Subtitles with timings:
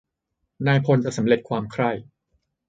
[0.67, 1.91] นายพลจะสำเร็จความใคร่.